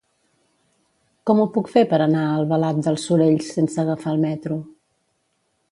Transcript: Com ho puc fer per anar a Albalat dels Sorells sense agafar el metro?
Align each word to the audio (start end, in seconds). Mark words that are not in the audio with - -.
Com 1.29 1.41
ho 1.41 1.45
puc 1.57 1.69
fer 1.75 1.83
per 1.91 1.99
anar 2.07 2.23
a 2.29 2.33
Albalat 2.39 2.81
dels 2.87 3.07
Sorells 3.11 3.53
sense 3.59 3.81
agafar 3.85 4.15
el 4.17 4.25
metro? 4.27 4.61